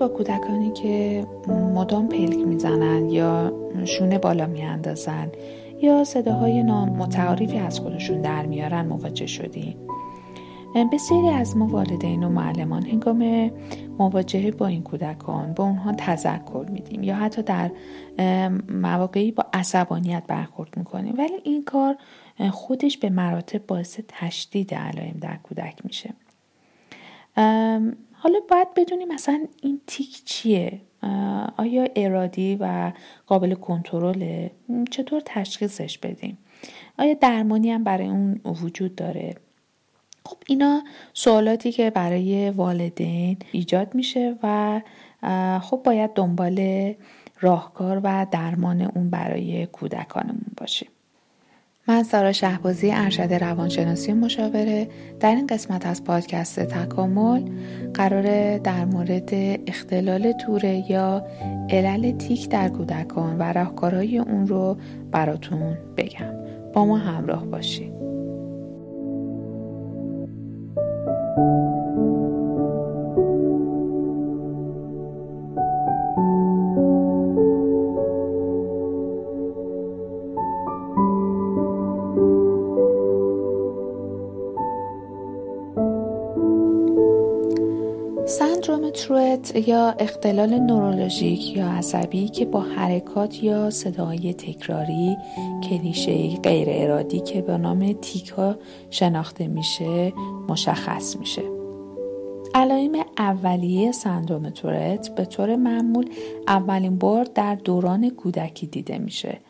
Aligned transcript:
به 0.00 0.08
با 0.08 0.14
کودکانی 0.14 0.72
که 0.72 1.26
مدام 1.48 2.08
پلک 2.08 2.38
می‌زنن 2.38 3.10
یا 3.10 3.52
شونه 3.84 4.18
بالا 4.18 4.46
میاندازن 4.46 5.32
یا 5.82 6.04
صداهای 6.04 6.62
نامتعارفی 6.62 7.58
از 7.58 7.80
خودشون 7.80 8.20
در 8.20 8.46
میارن 8.46 8.86
مواجه 8.86 9.26
شدیم. 9.26 9.76
بسیاری 10.92 11.28
از 11.28 11.56
ما 11.56 11.66
والدین 11.66 12.24
و 12.24 12.28
معلمان 12.28 12.82
هنگام 12.82 13.50
مواجهه 13.98 14.50
با 14.50 14.66
این 14.66 14.82
کودکان 14.82 15.52
با 15.52 15.64
اونها 15.64 15.92
تذکر 15.92 16.66
میدیم 16.72 17.02
یا 17.02 17.16
حتی 17.16 17.42
در 17.42 17.70
مواقعی 18.68 19.32
با 19.32 19.46
عصبانیت 19.52 20.22
برخورد 20.28 20.76
می‌کنیم. 20.76 21.14
ولی 21.18 21.36
این 21.44 21.64
کار 21.64 21.96
خودش 22.50 22.98
به 22.98 23.10
مراتب 23.10 23.66
باعث 23.66 24.00
تشدید 24.08 24.74
علائم 24.74 25.16
در 25.20 25.36
کودک 25.42 25.74
میشه. 25.84 26.10
حالا 28.22 28.40
باید 28.50 28.68
بدونیم 28.76 29.08
مثلا 29.08 29.46
این 29.62 29.80
تیک 29.86 30.24
چیه؟ 30.24 30.80
آیا 31.56 31.88
ارادی 31.96 32.56
و 32.60 32.92
قابل 33.26 33.54
کنترله؟ 33.54 34.50
چطور 34.90 35.22
تشخیصش 35.24 35.98
بدیم؟ 35.98 36.38
آیا 36.98 37.14
درمانی 37.14 37.70
هم 37.70 37.84
برای 37.84 38.06
اون 38.06 38.40
وجود 38.44 38.94
داره؟ 38.94 39.34
خب 40.24 40.36
اینا 40.46 40.82
سوالاتی 41.12 41.72
که 41.72 41.90
برای 41.90 42.50
والدین 42.50 43.36
ایجاد 43.52 43.94
میشه 43.94 44.36
و 44.42 44.80
خب 45.62 45.80
باید 45.84 46.12
دنبال 46.14 46.94
راهکار 47.40 48.00
و 48.04 48.26
درمان 48.30 48.80
اون 48.80 49.10
برای 49.10 49.66
کودکانمون 49.66 50.52
باشیم 50.56 50.88
من 51.88 52.02
سارا 52.02 52.32
شهبازی 52.32 52.90
ارشد 52.92 53.32
روانشناسی 53.32 54.12
مشاوره. 54.12 54.88
در 55.20 55.34
این 55.34 55.46
قسمت 55.46 55.86
از 55.86 56.04
پادکست 56.04 56.60
تکامل 56.60 57.42
قرار 57.94 58.58
در 58.58 58.84
مورد 58.84 59.30
اختلال 59.66 60.32
توره 60.32 60.90
یا 60.90 61.26
علل 61.70 62.10
تیک 62.18 62.48
در 62.48 62.68
کودکان 62.68 63.38
و 63.38 63.42
راهکارهای 63.42 64.18
اون 64.18 64.46
رو 64.46 64.76
براتون 65.10 65.78
بگم. 65.96 66.34
با 66.72 66.84
ما 66.84 66.96
همراه 66.96 67.46
باشید. 67.46 67.99
یا 89.54 89.94
اختلال 89.98 90.58
نورولوژیک 90.58 91.56
یا 91.56 91.70
عصبی 91.70 92.28
که 92.28 92.44
با 92.44 92.60
حرکات 92.60 93.42
یا 93.42 93.70
صدای 93.70 94.34
تکراری 94.34 95.16
کلیشه 95.62 96.36
غیر 96.36 96.68
ارادی 96.70 97.20
که 97.20 97.42
به 97.42 97.58
نام 97.58 97.92
تیکا 97.92 98.56
شناخته 98.90 99.46
میشه 99.46 100.12
مشخص 100.48 101.16
میشه. 101.16 101.42
علائم 102.54 102.92
اولیه 103.18 103.92
سندروم 103.92 104.50
تورت 104.50 105.14
به 105.14 105.24
طور 105.24 105.56
معمول 105.56 106.10
اولین 106.48 106.98
بار 106.98 107.24
در 107.24 107.54
دوران 107.54 108.10
کودکی 108.10 108.66
دیده 108.66 108.98
میشه. 108.98 109.40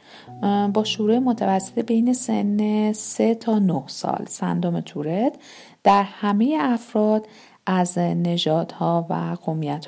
با 0.74 0.84
شروع 0.84 1.18
متوسط 1.18 1.78
بین 1.78 2.12
سن 2.12 2.92
3 2.92 3.34
تا 3.34 3.58
9 3.58 3.82
سال 3.86 4.24
سندروم 4.28 4.80
تورت 4.80 5.34
در 5.84 6.02
همه 6.02 6.56
افراد 6.60 7.26
از 7.72 7.98
نژادها 7.98 9.06
و 9.10 9.36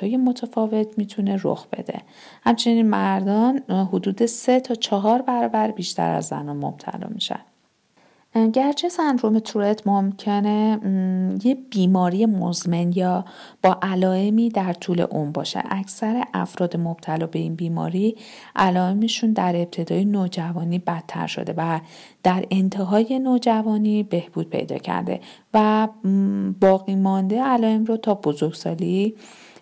های 0.01 0.17
متفاوت 0.17 0.97
می‌تونه 0.97 1.37
رخ 1.43 1.67
بده. 1.67 2.01
همچنین 2.43 2.89
مردان 2.89 3.57
حدود 3.69 4.25
سه 4.25 4.59
تا 4.59 4.75
چهار 4.75 5.21
برابر 5.21 5.71
بیشتر 5.71 6.15
از 6.15 6.25
زنان 6.25 6.57
مبتلا 6.57 7.07
میشن. 7.09 7.39
گرچه 8.53 8.89
سندروم 8.89 9.39
تورت 9.39 9.87
ممکنه 9.87 10.79
یه 11.43 11.55
بیماری 11.55 12.25
مزمن 12.25 12.91
یا 12.91 13.25
با 13.63 13.77
علائمی 13.81 14.49
در 14.49 14.73
طول 14.73 15.01
عمر 15.01 15.31
باشه. 15.31 15.63
اکثر 15.69 16.23
افراد 16.33 16.77
مبتلا 16.77 17.27
به 17.27 17.39
این 17.39 17.55
بیماری 17.55 18.17
علائمشون 18.55 19.33
در 19.33 19.55
ابتدای 19.55 20.05
نوجوانی 20.05 20.79
بدتر 20.79 21.27
شده 21.27 21.53
و 21.57 21.79
در 22.23 22.45
انتهای 22.51 23.19
نوجوانی 23.19 24.03
بهبود 24.03 24.49
پیدا 24.49 24.77
کرده 24.77 25.19
و 25.53 25.87
باقی 26.61 26.95
مانده 26.95 27.41
علائم 27.41 27.85
رو 27.85 27.97
تا 27.97 28.13
بزرگسالی 28.13 29.15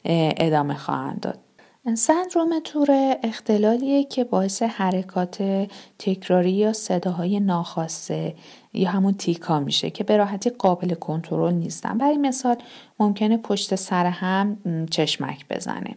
ادامه 0.06 0.74
خواهند 0.74 1.20
داد. 1.20 1.40
سندروم 1.86 2.60
تور 2.60 3.18
اختلالیه 3.24 4.04
که 4.04 4.24
باعث 4.24 4.64
حرکات 4.64 5.68
تکراری 6.00 6.52
یا 6.52 6.74
صداهای 6.74 7.40
ناخواسته 7.40 8.36
یا 8.74 8.90
همون 8.90 9.14
تیکا 9.14 9.60
میشه 9.60 9.90
که 9.90 10.04
به 10.04 10.18
راحتی 10.18 10.50
قابل 10.50 10.94
کنترل 10.94 11.54
نیستن. 11.54 11.98
برای 11.98 12.18
مثال 12.18 12.56
ممکنه 13.00 13.38
پشت 13.38 13.76
سر 13.76 14.06
هم 14.06 14.58
چشمک 14.92 15.46
بزنه. 15.50 15.96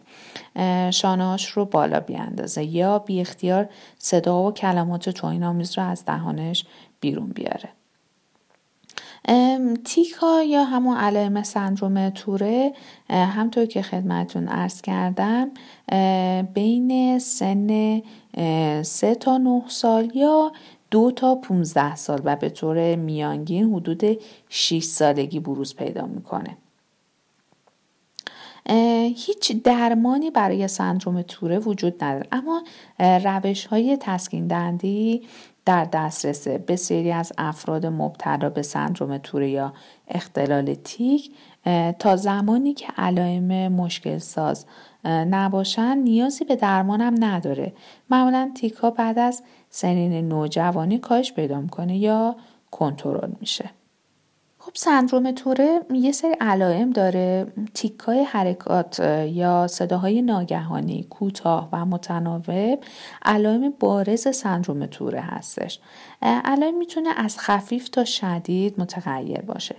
شانهاش 0.91 1.45
رو 1.45 1.65
بالا 1.65 1.99
بیاندازه 1.99 2.63
یا 2.63 2.99
بی 2.99 3.21
اختیار 3.21 3.69
صدا 3.97 4.43
و 4.43 4.51
کلمات 4.51 5.09
توین 5.09 5.43
آمیز 5.43 5.77
رو 5.77 5.83
از 5.83 6.05
دهانش 6.05 6.65
بیرون 6.99 7.29
بیاره. 7.29 7.69
تیکا 9.83 10.41
یا 10.41 10.63
همون 10.63 10.97
علائم 10.97 11.43
سندروم 11.43 12.09
توره 12.09 12.73
همطور 13.09 13.65
که 13.65 13.81
خدمتون 13.81 14.47
ارز 14.47 14.81
کردم 14.81 15.51
بین 16.53 17.19
سن 17.19 18.01
3 18.81 19.15
تا 19.15 19.37
9 19.37 19.63
سال 19.67 20.11
یا 20.15 20.51
دو 20.91 21.11
تا 21.11 21.35
15 21.35 21.95
سال 21.95 22.21
و 22.23 22.35
به 22.35 22.49
طور 22.49 22.95
میانگین 22.95 23.73
حدود 23.73 24.03
6 24.49 24.83
سالگی 24.83 25.39
بروز 25.39 25.75
پیدا 25.75 26.05
می‌کنه. 26.05 26.57
هیچ 29.15 29.63
درمانی 29.63 30.31
برای 30.31 30.67
سندروم 30.67 31.21
توره 31.21 31.59
وجود 31.59 32.03
نداره 32.03 32.27
اما 32.31 32.63
روش 32.99 33.65
های 33.65 33.97
تسکین 33.99 34.47
دهنده 34.47 35.21
در 35.65 35.85
دسترس 35.85 36.47
بسیاری 36.47 37.11
از 37.11 37.33
افراد 37.37 37.85
مبتلا 37.85 38.49
به 38.49 38.61
سندروم 38.61 39.17
توره 39.17 39.49
یا 39.49 39.73
اختلال 40.07 40.73
تیک 40.73 41.31
تا 41.99 42.15
زمانی 42.15 42.73
که 42.73 42.87
علائم 42.97 43.73
مشکل 43.73 44.17
ساز 44.17 44.65
نباشن 45.05 45.97
نیازی 45.97 46.45
به 46.45 46.55
درمان 46.55 47.01
هم 47.01 47.15
نداره. 47.19 47.73
معمولا 48.09 48.51
تیک 48.55 48.73
ها 48.73 48.89
بعد 48.89 49.19
از 49.19 49.43
سنین 49.69 50.27
نوجوانی 50.27 50.97
کاهش 50.97 51.33
پیدا 51.33 51.61
می‌کنه 51.61 51.97
یا 51.97 52.35
کنترل 52.71 53.31
میشه. 53.39 53.69
خب 54.65 54.71
سندروم 54.75 55.31
توره 55.31 55.79
یه 55.93 56.11
سری 56.11 56.35
علائم 56.41 56.89
داره 56.89 57.47
تیکای 57.73 58.23
حرکات 58.23 58.99
یا 59.29 59.67
صداهای 59.67 60.21
ناگهانی 60.21 61.03
کوتاه 61.09 61.69
و 61.71 61.85
متناوب. 61.85 62.79
علائم 63.25 63.73
بارز 63.79 64.35
سندروم 64.35 64.85
توره 64.85 65.21
هستش. 65.21 65.79
علائم 66.21 66.77
می‌تونه 66.77 67.09
از 67.17 67.39
خفیف 67.39 67.89
تا 67.89 68.05
شدید 68.05 68.79
متغیر 68.79 69.41
باشه. 69.41 69.75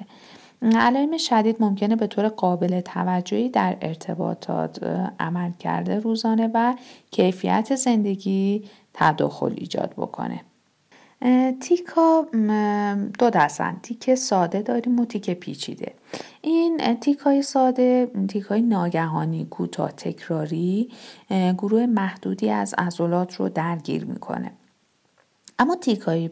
علائم 0.63 1.17
شدید 1.17 1.57
ممکنه 1.61 1.97
به 1.97 2.07
طور 2.07 2.29
قابل 2.29 2.81
توجهی 2.81 3.49
در 3.49 3.77
ارتباطات 3.83 4.83
عمل 5.21 5.51
کرده 5.59 5.99
روزانه 5.99 6.51
و 6.55 6.75
کیفیت 7.11 7.75
زندگی 7.75 8.65
تداخل 8.95 9.55
ایجاد 9.57 9.95
بکنه. 9.97 10.41
تیکا 11.61 12.27
دو 13.19 13.31
دستن 13.31 13.77
تیک 13.83 14.15
ساده 14.15 14.63
داریم 14.63 15.01
و 15.01 15.05
تیک 15.05 15.31
پیچیده. 15.31 15.95
این 16.43 16.95
تیک 17.01 17.19
های 17.19 17.43
ساده 17.43 18.11
تیک 18.29 18.45
های 18.45 18.63
ناگهانی 18.63 19.45
کوتاه 19.45 19.93
تکراری 19.93 20.91
گروه 21.31 21.87
محدودی 21.87 22.51
از 22.51 22.75
عضلات 22.79 23.35
رو 23.35 23.49
درگیر 23.49 24.05
می‌کنه. 24.05 24.53
اما 25.59 25.77
تیک 25.77 26.01
های 26.01 26.29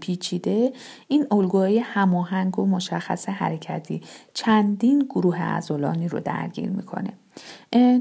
پیچیده 0.00 0.72
این 1.08 1.26
الگوهای 1.30 1.78
هماهنگ 1.78 2.58
و 2.58 2.66
مشخص 2.66 3.28
حرکتی 3.28 4.00
چندین 4.34 4.98
گروه 4.98 5.42
عضلانی 5.42 6.08
رو 6.08 6.20
درگیر 6.20 6.70
می‌کنه. 6.70 7.12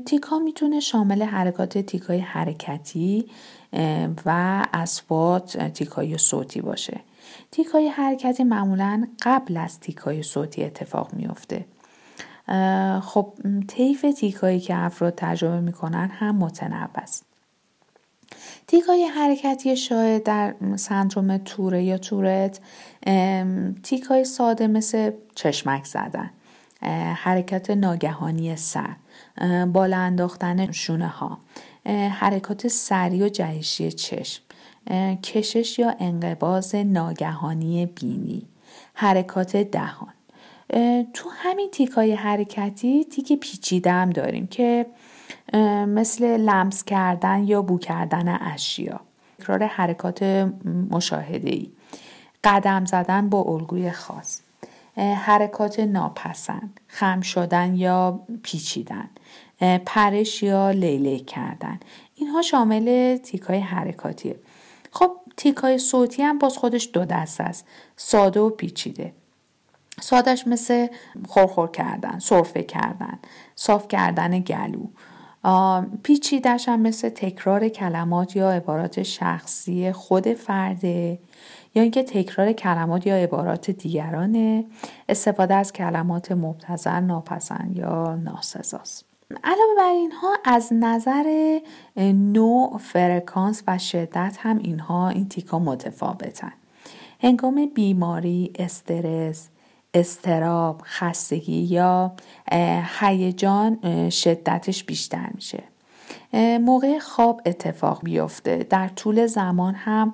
تیک 0.06 0.24
ها 0.24 0.40
می‌تونه 0.40 0.80
شامل 0.80 1.24
حرکات 1.24 1.78
تیک 1.78 2.02
های 2.02 2.20
حرکتی 2.20 3.26
و 4.26 4.66
اسوات 4.74 5.58
تیک 5.58 5.88
های 5.88 6.18
صوتی 6.18 6.62
باشه. 6.62 7.00
تیک 7.52 7.68
های 7.68 7.88
حرکتی 7.88 8.44
معمولا 8.44 9.08
قبل 9.22 9.58
از 9.58 9.80
تیک 9.80 9.98
های 9.98 10.24
صوتی 10.24 10.64
اتفاق 10.64 11.14
میفته 11.14 11.66
خب 13.02 13.34
طیف 13.68 14.06
تیک 14.18 14.36
هایی 14.36 14.60
که 14.60 14.76
افراد 14.78 15.14
تجربه 15.18 15.60
می‌کنن 15.60 16.10
هم 16.10 16.36
متنوع 16.36 16.90
است. 16.96 17.26
تیک 18.68 18.84
های 18.84 19.04
حرکتی 19.04 19.78
شاید 19.78 20.24
در 20.24 20.56
سندروم 20.76 21.38
توره 21.38 21.84
یا 21.84 21.98
تورت 21.98 22.60
تیک 23.84 24.04
های 24.04 24.24
ساده 24.24 24.68
مثل 24.68 25.12
چشمک 25.36 25.86
زدن 25.86 26.32
حرکت 27.16 27.70
ناگهانی 27.70 28.56
سر. 28.56 28.96
بالا 29.74 29.98
انداختن 29.98 30.72
شونه 30.72 31.08
ها 31.08 31.38
حرکات 32.10 32.68
سری 32.68 33.24
و 33.24 33.30
جهشی 33.30 33.92
چشم. 33.92 34.44
کشش 35.24 35.80
یا 35.80 35.96
انقباز 36.00 36.76
ناگهانی 36.76 37.86
بینی. 37.86 38.48
حرکات 38.94 39.58
دهان. 39.58 40.14
تو 41.14 41.30
همین 41.30 41.70
تیکای 41.72 42.14
حرکتی 42.14 43.04
تیک 43.04 43.34
پیچیده 43.34 43.92
هم 43.92 44.10
داریم 44.10 44.48
که 44.48 44.86
مثل 45.88 46.38
لمس 46.38 46.84
کردن 46.84 47.44
یا 47.44 47.62
بو 47.62 47.78
کردن 47.78 48.38
اشیا. 48.42 49.00
تکرار 49.40 49.64
حرکات 49.64 50.24
مشاهده 50.92 51.50
ای 51.50 51.72
قدم 52.44 52.86
زدن 52.86 53.30
با 53.30 53.42
الگوی 53.42 53.92
خاص. 53.92 54.42
حرکات 55.02 55.80
ناپسند 55.80 56.80
خم 56.88 57.22
شدن 57.22 57.76
یا 57.76 58.20
پیچیدن 58.44 59.10
پرش 59.86 60.44
یا 60.44 60.72
لیله 60.72 61.20
کردن. 61.20 61.80
اینها 62.16 62.42
شامل 62.42 63.18
تیکای 63.18 63.60
حرکاتیه. 63.60 64.40
خب 64.92 65.12
تیکای 65.38 65.78
صوتی 65.78 66.22
هم 66.22 66.40
باز 66.40 66.58
خودش 66.58 66.90
دو 66.94 67.06
دست 67.06 67.42
است 67.42 67.68
ساده 67.96 68.40
و 68.40 68.50
پیچیده. 68.50 69.14
سادش 70.02 70.48
مثل 70.48 70.88
خورخور 71.28 71.72
کردن 71.72 72.20
سرفه 72.20 72.64
کردن 72.64 73.20
صاف 73.56 73.88
کردن 73.88 74.40
گلو. 74.40 74.88
پیچیدش 76.04 76.70
هم 76.70 76.80
مثل 76.80 77.10
تکرار 77.10 77.70
کلمات 77.70 78.36
یا 78.36 78.52
عبارات 78.52 79.04
شخصی 79.04 79.92
خود 79.92 80.34
فرده. 80.34 81.20
یا 81.76 81.82
اینکه 81.82 82.04
تکرار 82.04 82.54
کلمات 82.54 83.08
یا 83.08 83.16
عبارات 83.16 83.72
دیگرانه 83.72 84.66
استفاده 85.10 85.54
از 85.54 85.74
کلمات 85.74 86.32
مبتذل 86.32 87.00
ناپسند 87.00 87.78
یا 87.78 88.16
ناسزاست 88.16 89.06
علاوه 89.44 89.76
بر 89.78 89.90
اینها 89.90 90.38
از 90.46 90.70
نظر 90.74 91.60
نوع 92.14 92.78
فرکانس 92.78 93.64
و 93.68 93.78
شدت 93.78 94.38
هم 94.40 94.58
اینها 94.58 95.10
این 95.10 95.30
تیکا 95.30 95.60
متفاوتن. 95.60 96.54
هنگام 97.20 97.72
بیماری 97.76 98.54
استرس 98.60 99.50
استراب 99.94 100.82
خستگی 100.86 101.62
یا 101.62 102.14
هیجان 103.00 104.10
شدتش 104.10 104.84
بیشتر 104.84 105.30
میشه. 105.36 105.64
موقع 106.62 107.00
خواب 107.00 107.42
اتفاق 107.46 108.04
بیفته. 108.04 108.68
در 108.70 108.88
طول 108.88 109.26
زمان 109.28 109.74
هم 109.76 110.14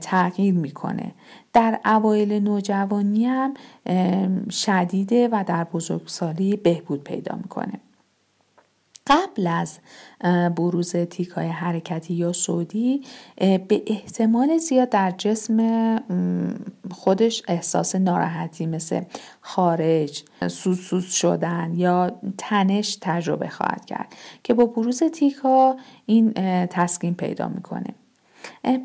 تغییر 0.00 0.54
می‌کنه. 0.54 1.12
در 1.52 1.80
اوایل 1.84 2.32
نوجوانی 2.32 3.26
هم 3.26 3.54
شدیده 4.50 5.28
و 5.32 5.44
در 5.46 5.64
بزرگسالی 5.64 6.56
بهبود 6.56 7.04
پیدا 7.04 7.36
می‌کنه. 7.36 7.80
قبل 9.06 9.46
از 9.46 9.78
بروز 10.56 10.96
تیکای 10.96 11.48
حرکتی 11.48 12.14
یا 12.14 12.32
سودی 12.32 13.02
به 13.36 13.82
احتمال 13.86 14.58
زیاد 14.58 14.88
در 14.88 15.10
جسم 15.10 15.96
خودش 16.90 17.42
احساس 17.48 17.94
ناراحتی 17.94 18.66
مثل 18.66 19.02
خارج 19.40 20.24
سوس 20.48 20.80
سوس 20.80 21.12
شدن 21.12 21.72
یا 21.74 22.20
تنش 22.38 22.98
تجربه 23.00 23.48
خواهد 23.48 23.84
کرد 23.84 24.14
که 24.42 24.54
با 24.54 24.66
بروز 24.66 25.02
تیکا 25.02 25.76
این 26.06 26.32
تسکین 26.66 27.14
پیدا 27.14 27.48
می‌کنه. 27.48 27.94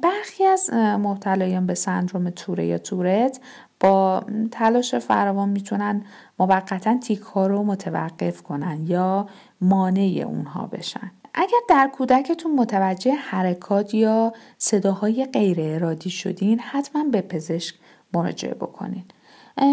برخی 0.04 0.44
از 0.44 0.70
مبتلایان 0.74 1.66
به 1.66 1.74
سندروم 1.74 2.30
توره 2.30 2.66
یا 2.66 2.78
تورت 2.78 3.40
با 3.80 4.24
تلاش 4.52 4.96
فراوان 4.96 5.50
می‌تونن 5.50 6.06
موقتا 6.40 6.98
تیک 6.98 7.20
ها 7.20 7.48
رو 7.48 7.64
متوقف 7.64 8.42
کنن 8.42 8.86
یا 8.88 9.28
مانع 9.70 10.24
اونها 10.28 10.68
بشن. 10.68 11.12
اگر 11.34 11.58
در 11.70 11.90
کودکتون 11.94 12.56
متوجه 12.56 13.14
حرکات 13.14 13.94
یا 13.94 14.34
صداهای 14.58 15.26
غیر 15.26 15.58
ارادی 15.62 16.10
شدین 16.10 16.60
حتما 16.60 17.04
به 17.04 17.22
پزشک 17.22 17.76
مراجعه 18.14 18.54
بکنین. 18.54 19.04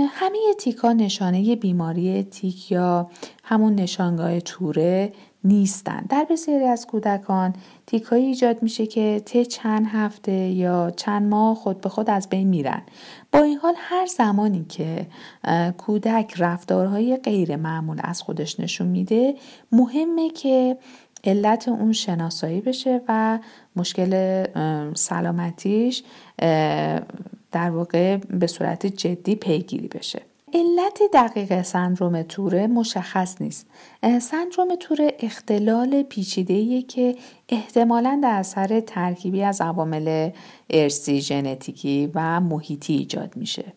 همه 0.09 0.39
تیکا 0.59 0.93
نشانه 0.93 1.57
بیماری 1.57 2.23
تیک 2.23 2.73
یا 2.73 3.11
همون 3.45 3.75
نشانگاه 3.75 4.41
توره 4.41 5.13
نیستن. 5.45 6.05
در 6.09 6.27
بسیاری 6.31 6.65
از 6.65 6.87
کودکان 6.87 7.53
تیکایی 7.87 8.25
ایجاد 8.25 8.63
میشه 8.63 8.87
که 8.87 9.23
طی 9.25 9.45
چند 9.45 9.87
هفته 9.87 10.33
یا 10.33 10.91
چند 10.97 11.29
ماه 11.29 11.55
خود 11.57 11.81
به 11.81 11.89
خود 11.89 12.11
از 12.11 12.29
بین 12.29 12.49
میرن. 12.49 12.83
با 13.33 13.39
این 13.39 13.59
حال 13.59 13.75
هر 13.77 14.07
زمانی 14.07 14.65
که 14.69 15.07
کودک 15.79 16.35
رفتارهای 16.39 17.17
غیر 17.17 17.57
معمول 17.57 18.01
از 18.03 18.23
خودش 18.23 18.61
نشون 18.61 18.87
میده 18.87 19.35
مهمه 19.73 20.31
که 20.31 20.77
علت 21.25 21.69
اون 21.69 21.93
شناسایی 21.93 22.61
بشه 22.61 23.01
و 23.09 23.39
مشکل 23.77 24.45
سلامتیش 24.95 26.03
در 27.53 27.71
واقع 27.71 28.17
به 28.17 28.47
صورت 28.47 28.87
جدی 28.87 29.35
پیگیری 29.35 29.89
بشه. 29.89 30.23
علت 30.55 31.01
دقیق 31.13 31.63
سندروم 31.63 32.23
توره 32.23 32.67
مشخص 32.67 33.43
نیست. 33.43 33.67
سندروم 34.21 34.77
توره 34.81 35.17
اختلال 35.21 36.03
پیچیده 36.03 36.83
که 36.83 37.17
احتمالا 37.49 38.21
در 38.23 38.39
اثر 38.39 38.81
ترکیبی 38.81 39.43
از 39.43 39.61
عوامل 39.61 40.31
ارسی 40.71 41.21
ژنتیکی 41.21 42.11
و 42.15 42.41
محیطی 42.41 42.95
ایجاد 42.95 43.37
میشه. 43.37 43.73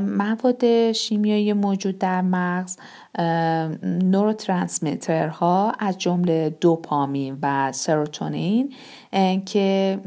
مواد 0.00 0.92
شیمیایی 0.92 1.52
موجود 1.52 1.98
در 1.98 2.22
مغز 2.22 2.76
نوروترانسمیترها 3.82 5.72
از 5.78 5.98
جمله 5.98 6.56
دوپامین 6.60 7.38
و 7.42 7.72
سروتونین 7.72 8.72
که 9.46 9.98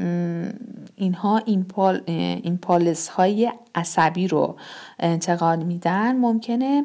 اینها 0.96 1.40
ایمپال، 1.44 2.02
ایمپالس 2.06 3.08
های 3.08 3.52
عصبی 3.74 4.28
رو 4.28 4.56
انتقال 4.98 5.62
میدن 5.62 6.16
ممکنه 6.16 6.84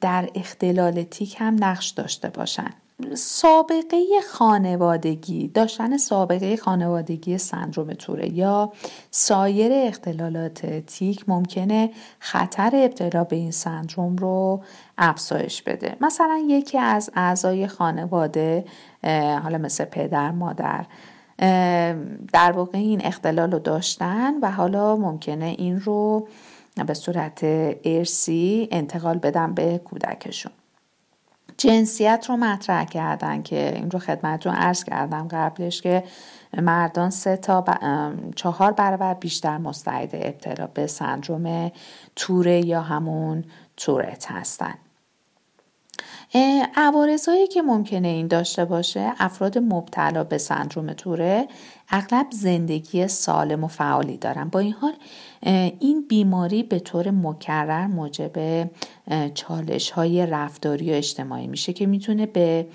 در 0.00 0.28
اختلال 0.34 1.02
تیک 1.02 1.36
هم 1.38 1.56
نقش 1.60 1.90
داشته 1.90 2.28
باشن. 2.28 2.70
سابقه 3.14 4.06
خانوادگی 4.32 5.48
داشتن 5.48 5.96
سابقه 5.96 6.56
خانوادگی 6.56 7.38
سندروم 7.38 7.92
توره 7.92 8.32
یا 8.32 8.72
سایر 9.10 9.72
اختلالات 9.72 10.66
تیک 10.66 11.24
ممکنه 11.28 11.90
خطر 12.18 12.70
ابتلا 12.74 13.24
به 13.24 13.36
این 13.36 13.50
سندروم 13.50 14.16
رو 14.16 14.62
افزایش 14.98 15.62
بده. 15.62 15.96
مثلا 16.00 16.44
یکی 16.48 16.78
از 16.78 17.10
اعضای 17.14 17.66
خانواده 17.66 18.64
حالا 19.42 19.58
مثل 19.58 19.84
پدر 19.84 20.30
مادر 20.30 20.86
در 22.32 22.52
واقع 22.52 22.78
این 22.78 23.06
اختلال 23.06 23.52
رو 23.52 23.58
داشتن 23.58 24.34
و 24.42 24.50
حالا 24.50 24.96
ممکنه 24.96 25.54
این 25.58 25.80
رو 25.80 26.28
به 26.86 26.94
صورت 26.94 27.40
ارسی 27.84 28.68
انتقال 28.70 29.18
بدن 29.18 29.54
به 29.54 29.78
کودکشون. 29.78 30.52
جنسیت 31.58 32.26
رو 32.28 32.36
مطرح 32.36 32.84
کردن 32.84 33.42
که 33.42 33.72
این 33.74 33.90
رو 33.90 33.98
خدمتتون 33.98 34.54
عرض 34.54 34.84
کردم 34.84 35.28
قبلش 35.28 35.82
که 35.82 36.04
مردان 36.58 37.10
سه 37.10 37.36
تا 37.36 37.64
چهار 38.36 38.72
برابر 38.72 39.14
بیشتر 39.14 39.58
مستعد 39.58 40.10
ابتلا 40.12 40.66
به 40.66 40.86
سندروم 40.86 41.72
توره 42.16 42.66
یا 42.66 42.82
همون 42.82 43.44
تورت 43.76 44.30
هستن. 44.30 44.74
عوارضهایی 46.76 47.46
که 47.46 47.62
ممکنه 47.62 48.08
این 48.08 48.26
داشته 48.26 48.64
باشه 48.64 49.12
افراد 49.18 49.58
مبتلا 49.58 50.24
به 50.24 50.38
سندروم 50.38 50.92
توره 50.92 51.48
اغلب 51.90 52.26
زندگی 52.30 53.08
سالم 53.08 53.64
و 53.64 53.68
فعالی 53.68 54.16
دارن. 54.16 54.48
با 54.48 54.58
این 54.58 54.72
حال 54.72 54.92
این 55.80 56.04
بیماری 56.08 56.62
به 56.62 56.78
طور 56.78 57.10
مکرر 57.10 57.86
موجب 57.86 58.70
چالش 59.34 59.90
های 59.90 60.26
رفتاری 60.26 60.90
و 60.90 60.94
اجتماعی 60.94 61.46
میشه 61.46 61.72
که 61.72 61.86
می‌تونه 61.86 62.26
به 62.26 62.66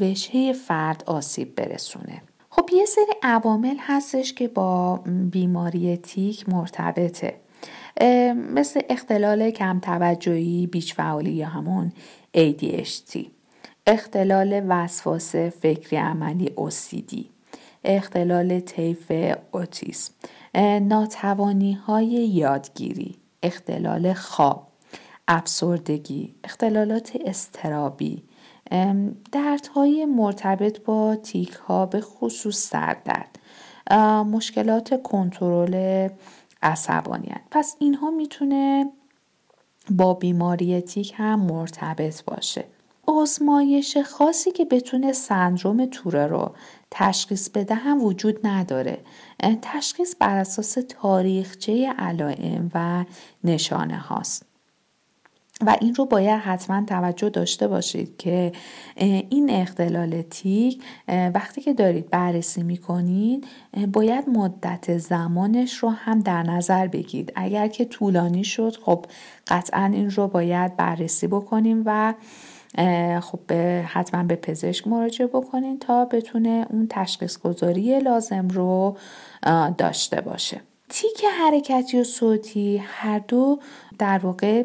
وجهه 0.00 0.52
فرد 0.52 1.02
آسیب 1.06 1.54
برسونه. 1.54 2.22
خب 2.50 2.70
یه 2.72 2.84
سری 2.84 3.12
عوامل 3.22 3.76
هستش 3.80 4.32
که 4.34 4.48
با 4.48 5.00
بیماری 5.30 5.96
تیک 5.96 6.48
مرتبطه. 6.48 7.43
مثل 8.34 8.80
اختلال 8.90 9.50
کم 9.50 9.80
توجهی 9.80 10.66
بیچ 10.66 10.94
فعالی 10.94 11.32
یا 11.32 11.46
همون 11.46 11.92
ADHD 12.36 13.18
اختلال 13.86 14.64
وسواس 14.68 15.36
فکری 15.36 15.96
عملی 15.96 16.46
OCD 16.46 17.34
اختلال 17.84 18.60
طیف 18.60 19.12
اوتیسم. 19.52 20.12
ناتوانی 20.82 21.72
های 21.72 22.06
یادگیری. 22.06 23.16
اختلال 23.42 24.12
خواب. 24.12 24.66
افسردگی. 25.28 26.34
اختلالات 26.44 27.12
استرابی. 27.24 28.22
دردهای 29.32 30.04
مرتبط 30.04 30.80
با 30.80 31.16
تیک 31.16 31.52
ها 31.52 31.86
به 31.86 32.00
خصوص 32.00 32.70
سردرد. 32.70 33.38
مشکلات 34.32 35.02
کنترل 35.02 36.08
عصبانیت 36.64 37.40
پس 37.50 37.76
اینها 37.78 38.10
می‌تونه 38.10 38.92
با 39.90 40.14
بیماری 40.14 40.80
تیک 40.80 41.14
هم 41.16 41.40
مرتبط 41.40 42.24
باشه. 42.24 42.64
آزمایش 43.06 43.96
خاصی 43.98 44.50
که 44.50 44.64
بتونه 44.64 45.12
سندروم 45.12 45.86
توره 45.86 46.26
رو 46.26 46.54
تشخیص 46.90 47.48
بده 47.48 47.74
هم 47.74 48.04
وجود 48.04 48.46
نداره. 48.46 48.98
تشخیص 49.62 50.14
بر 50.20 50.36
اساس 50.36 50.78
تاریخچه 50.88 51.94
علائم 51.98 52.70
و 52.74 53.04
نشانه 53.44 53.98
هاست. 53.98 54.46
و 55.66 55.76
این 55.80 55.94
رو 55.94 56.04
باید 56.04 56.40
حتما 56.40 56.84
توجه 56.84 57.30
داشته 57.30 57.68
باشید 57.68 58.16
که 58.16 58.52
این 58.96 59.50
اختلال 59.50 60.22
تیک 60.22 60.82
وقتی 61.08 61.60
که 61.60 61.72
دارید 61.72 62.10
بررسی 62.10 62.62
می‌کنید 62.62 63.46
باید 63.92 64.28
مدت 64.28 64.98
زمانش 64.98 65.74
رو 65.74 65.88
هم 65.88 66.20
در 66.20 66.42
نظر 66.42 66.86
بگیرید. 66.86 67.32
اگر 67.34 67.68
که 67.68 67.84
طولانی 67.84 68.44
شد 68.44 68.76
خب 68.82 69.06
قطعا 69.46 69.84
این 69.84 70.10
رو 70.10 70.28
باید 70.28 70.76
بررسی 70.76 71.26
بکنیم 71.26 71.82
و 71.86 72.14
خب 73.20 73.52
حتما 73.86 74.22
به 74.22 74.36
پزشک 74.36 74.88
مراجعه 74.88 75.26
بکنین 75.26 75.78
تا 75.78 76.04
بتونه 76.04 76.66
اون 76.70 76.86
تشخیص 76.90 77.38
گذاری 77.38 78.00
لازم 78.00 78.48
رو 78.48 78.96
داشته 79.78 80.20
باشه. 80.20 80.60
تیک 80.88 81.24
حرکتی 81.40 82.00
و 82.00 82.04
صوتی 82.04 82.82
هر 82.84 83.18
دو 83.18 83.58
در 83.98 84.18
واقع 84.18 84.64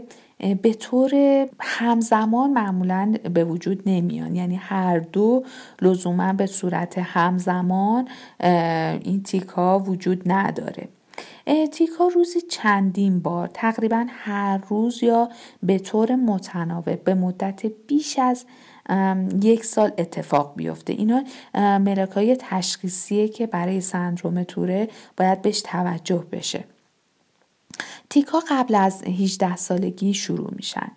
به 0.62 0.74
طور 0.74 1.12
همزمان 1.60 2.54
معمولا 2.54 3.16
به 3.34 3.44
وجود 3.44 3.84
نمیان. 3.86 4.36
یعنی 4.36 4.56
هر 4.56 5.00
دو 5.00 5.44
لزوما 5.82 6.34
به 6.34 6.46
صورت 6.46 6.98
همزمان 6.98 8.08
این 9.04 9.24
تیکا 9.24 9.80
وجود 9.80 10.32
نداره. 10.32 10.88
تیکا 11.72 12.08
روزی 12.08 12.42
چندین 12.42 13.20
بار 13.20 13.50
تقریبا 13.54 14.06
هر 14.10 14.58
روز 14.70 15.04
یا 15.04 15.30
به 15.64 15.80
طور 15.80 16.16
متناوب 16.16 17.04
به 17.04 17.14
مدت 17.14 17.66
بیش 17.66 18.20
از 18.20 18.46
یک 19.42 19.66
سال 19.66 19.92
اتفاق 19.98 20.54
بیفته. 20.56 20.94
اینا 20.94 21.24
ملک 21.56 22.10
های 22.10 22.38
تشخیصیه 22.40 23.28
که 23.28 23.48
برای 23.48 23.82
سندروم 23.82 24.44
توره 24.44 24.88
باید 25.18 25.42
بهش 25.42 25.62
توجه 25.62 26.24
بشه. 26.32 26.64
تیکا 28.10 28.40
قبل 28.50 28.76
از 28.76 29.04
18 29.04 29.56
سالگی 29.56 30.14
شروع 30.14 30.50
میشن. 30.56 30.92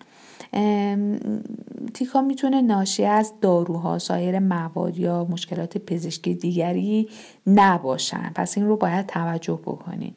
تیکا 1.95 2.21
می‌تونه 2.21 2.61
ناشی 2.61 3.05
از 3.05 3.33
داروها 3.41 3.99
سایر 3.99 4.39
مواد 4.39 4.99
یا 4.99 5.25
مشکلات 5.25 5.79
پزشکی 5.79 6.35
دیگری 6.35 7.09
نباشن. 7.47 8.33
پس 8.35 8.59
این 8.59 8.67
رو 8.67 8.77
باید 8.77 9.07
توجه 9.07 9.61
بکنید 9.65 10.15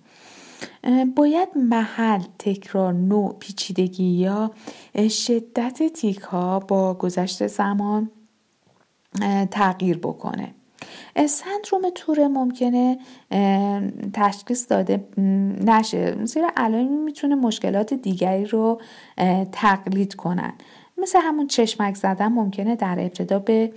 باید 1.16 1.50
محل 1.56 2.22
تکرار 2.40 2.94
نوع 2.94 3.36
پیچیدگی 3.40 4.04
یا 4.04 4.52
شدت 5.10 5.94
تیک 5.94 6.20
ها 6.20 6.60
با 6.60 6.94
گذشت 6.94 7.48
زمان 7.48 8.12
تغییر 9.52 9.98
بکنه. 9.98 10.54
سندروم 11.16 11.90
توره 11.96 12.28
ممکنه 12.28 12.98
تشخیص 14.14 14.72
داده. 14.72 15.08
نشه. 15.66 16.26
زیرا 16.26 16.52
علائم 16.58 17.04
می‌تونه 17.04 17.36
مشکلات 17.36 17.94
دیگری 17.94 18.46
رو 18.46 18.82
تقلید 19.52 20.16
کنن. 20.16 20.54
مثل 20.98 21.20
همون 21.22 21.48
چشمک 21.48 21.96
زدن 21.96 22.28
ممکنه 22.28 22.76
در 22.76 23.00
ابتدا 23.00 23.40
به 23.40 23.72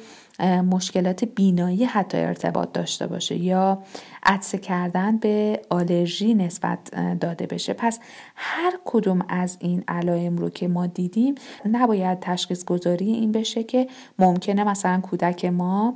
مشکلات 0.70 1.24
بینایی 1.24 1.84
حتی 1.84 2.18
ارتباط 2.18 2.72
داشته 2.72 3.06
باشه 3.06 3.36
یا 3.36 3.82
عدسه 4.22 4.58
کردن 4.58 5.16
به 5.16 5.62
آلرژی 5.70 6.34
نسبت 6.34 6.78
داده 7.20 7.46
بشه. 7.46 7.72
پس 7.72 7.98
هر 8.34 8.72
کدوم 8.84 9.24
از 9.28 9.56
این 9.60 9.84
علائم 9.88 10.36
رو 10.36 10.50
که 10.50 10.68
ما 10.68 10.86
دیدیم 10.86 11.34
نباید 11.70 12.20
تشخیص 12.20 12.64
گذاری 12.64 13.12
این 13.12 13.32
بشه 13.32 13.62
که 13.62 13.86
ممکنه 14.18 14.64
مثلا 14.64 15.00
کودک 15.00 15.44
ما 15.44 15.94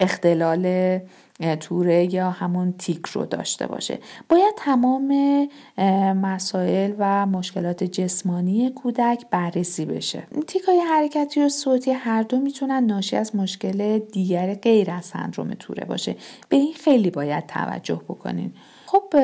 اختلال 0.00 0.98
توره 1.60 2.14
یا 2.14 2.30
همون 2.30 2.74
تیک 2.78 3.06
رو 3.06 3.26
داشته 3.26 3.66
باشه. 3.66 3.98
باید 4.28 4.54
تمام 4.56 5.12
مسائل 6.16 6.92
و 6.98 7.26
مشکلات 7.26 7.84
جسمانی 7.84 8.70
کودک 8.70 9.26
بررسی 9.30 9.84
بشه. 9.84 10.22
تیک 10.46 10.62
های 10.62 10.78
حرکتی 10.78 11.42
و 11.42 11.48
صوتی 11.48 11.90
هر 11.90 12.22
دو 12.22 12.40
می‌تونن 12.40 12.86
ناشی 12.86 13.16
از 13.16 13.36
مشکل 13.36 13.98
دیگر 13.98 14.54
غیر 14.54 14.90
از 14.90 15.04
سندروم 15.04 15.54
توره 15.54 15.84
باشه. 15.84 16.16
به 16.48 16.56
این 16.56 16.72
خیلی 16.72 17.10
باید 17.10 17.46
توجه 17.46 18.00
بکنین. 18.08 18.54
خب 18.86 19.14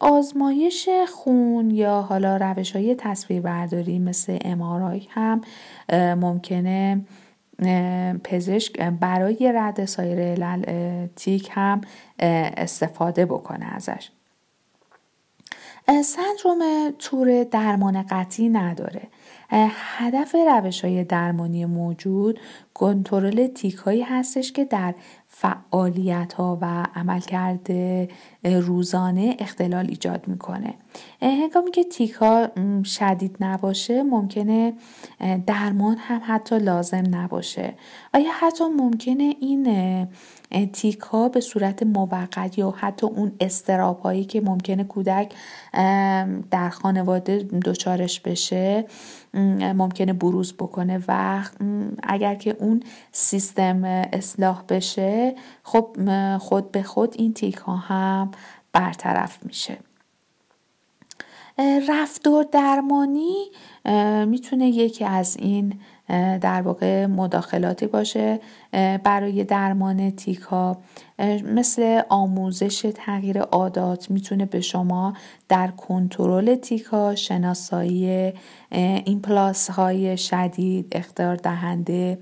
آزمایش 0.00 0.88
خون 1.14 1.70
یا 1.70 2.02
حالا 2.02 2.36
روش 2.36 2.76
های 2.76 2.94
تصویر 2.94 3.40
برداری 3.40 3.98
مثل 3.98 4.38
امارای 4.44 5.02
هم 5.10 5.40
ممکنه 6.20 7.04
پزشک 8.24 8.80
برای 8.82 9.52
رد 9.54 9.84
سایر 9.84 10.18
علل 10.18 10.62
تیک 11.16 11.50
هم 11.52 11.80
استفاده 12.56 13.26
بکنه 13.26 13.66
ازش. 13.74 14.10
سندروم 16.04 16.90
تور 16.98 17.44
درمان 17.44 18.02
قطعی 18.02 18.48
نداره. 18.48 19.02
هدف 19.98 20.34
روش 20.34 20.84
های 20.84 21.04
درمانی 21.04 21.64
موجود 21.64 22.40
کنترل 22.74 23.46
تیک 23.46 23.74
هایی 23.74 24.02
هستش 24.02 24.52
که 24.52 24.64
در 24.64 24.94
فعالیت 25.38 26.32
ها 26.32 26.58
و 26.62 26.86
عملکرد 26.94 27.70
روزانه 28.44 29.36
اختلال 29.38 29.86
ایجاد 29.88 30.28
می‌کنه. 30.28 30.74
هنگامی 31.22 31.70
که 31.70 31.84
تیک 31.84 32.12
ها 32.12 32.48
شدید 32.84 33.36
نباشه 33.40 34.02
ممکنه 34.02 34.72
درمان 35.46 35.96
هم 35.98 36.20
حتی 36.26 36.58
لازم 36.58 37.02
نباشه. 37.10 37.74
و 38.14 38.20
یا 38.20 38.30
حتی 38.40 38.64
ممکنه 38.64 39.34
این 39.40 39.64
تیک 40.72 40.98
ها 40.98 41.28
به 41.28 41.40
صورت 41.40 41.82
موقت 41.82 42.58
یا 42.58 42.70
حتی 42.70 43.06
اون 43.06 43.32
استراب 43.40 44.00
هایی 44.00 44.24
که 44.24 44.40
ممکنه 44.40 44.84
کودک 44.84 45.32
در 46.50 46.70
خانواده 46.70 47.38
دچارش 47.64 48.20
بشه 48.20 48.84
ممکنه 49.74 50.12
بروز 50.12 50.52
بکنه 50.52 51.04
و 51.08 51.42
اگر 52.02 52.34
که 52.34 52.56
اون 52.58 52.82
سیستم 53.12 53.84
اصلاح 54.12 54.62
بشه 54.68 55.34
خب 55.62 55.96
خود 56.38 56.72
به 56.72 56.82
خود 56.82 57.14
این 57.18 57.34
تیک 57.34 57.56
ها 57.56 57.76
هم 57.76 58.30
برطرف 58.72 59.38
میشه. 59.42 59.78
رفتار 61.88 62.44
درمانی 62.52 63.50
می‌تونه 64.26 64.68
یکی 64.68 65.04
از 65.04 65.36
این 65.36 65.80
در 66.40 66.62
واقع 66.62 67.06
مداخلاتی 67.06 67.86
باشه 67.86 68.40
برای 69.04 69.44
درمان 69.44 70.10
تیک 70.10 70.40
ها 70.40 70.78
مثل 71.44 72.00
آموزش 72.08 72.92
تغییر 72.94 73.40
عادات 73.40 74.10
می‌تونه 74.10 74.44
به 74.46 74.60
شما 74.60 75.14
در 75.48 75.68
کنترل 75.68 76.54
تیک 76.54 76.82
ها 76.84 77.14
شناسایی 77.14 78.32
این 78.70 79.20
پلاس 79.20 79.70
های 79.70 80.16
شدید 80.16 80.88
اختار 80.92 81.36
دهنده 81.36 82.18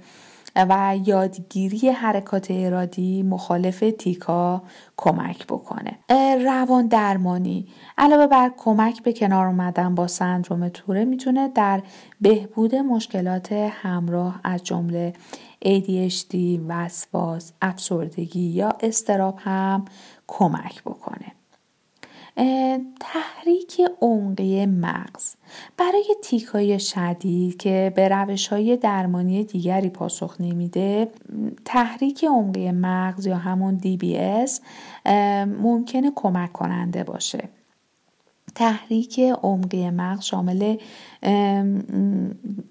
و 0.56 0.98
یادگیری 1.04 1.88
حرکات 1.88 2.46
ارادی 2.50 3.22
مخالف 3.22 3.84
تیکا 3.98 4.62
کمک 4.96 5.46
بکنه. 5.46 5.98
روان 6.44 6.86
درمانی. 6.86 7.66
علاوه 7.98 8.26
بر 8.26 8.50
کمک 8.56 9.02
به 9.02 9.12
کنار 9.12 9.46
اومدن 9.46 9.94
با 9.94 10.06
سندروم 10.06 10.68
توره 10.68 11.04
می‌تونه 11.04 11.48
در 11.48 11.82
بهبود 12.20 12.74
مشکلات 12.74 13.52
همراه 13.52 14.40
از 14.44 14.64
جمله 14.64 15.12
ADHD، 15.64 16.34
وسواس، 16.68 17.52
افسردگی 17.62 18.40
یا 18.40 18.68
استراب 18.80 19.38
هم 19.38 19.84
کمک 20.26 20.82
بکنه. 20.82 21.33
تحریک 23.00 23.80
عمقی 24.00 24.66
مغز. 24.66 25.34
برای 25.76 26.16
تیک 26.22 26.44
های 26.44 26.78
شدید 26.78 27.56
که 27.56 27.92
به 27.96 28.08
روش 28.08 28.48
های 28.48 28.76
درمانی 28.76 29.44
دیگری 29.44 29.88
پاسخ 29.88 30.36
نمیده 30.40 31.08
تحریک 31.64 32.24
عمقی 32.24 32.70
مغز 32.70 33.26
یا 33.26 33.36
همون 33.36 33.80
DBS 33.80 34.60
ممکنه 35.46 36.12
کمک 36.14 36.52
کننده 36.52 37.04
باشه. 37.04 37.48
تحریک 38.54 39.20
عمقی 39.20 39.90
مغز 39.90 40.24
شامل 40.24 40.76